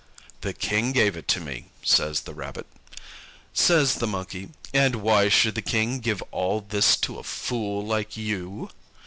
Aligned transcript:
"The 0.41 0.53
King 0.53 0.93
gave 0.93 1.15
it 1.15 1.27
to 1.27 1.39
me," 1.39 1.67
says 1.83 2.21
the 2.21 2.33
Rabbit. 2.33 2.65
Says 3.53 3.93
the 3.97 4.07
Monkey, 4.07 4.49
"And 4.73 4.95
why 4.95 5.29
should 5.29 5.53
the 5.53 5.61
King 5.61 5.99
give 5.99 6.23
all 6.31 6.59
this 6.61 6.97
to 7.05 7.19
a 7.19 7.23
fool 7.23 7.85
like 7.85 8.17
you?" 8.17 8.71